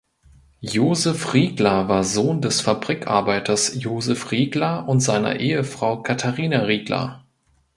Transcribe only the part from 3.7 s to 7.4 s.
Josef Riegler und seiner Ehefrau Katharina Riegler.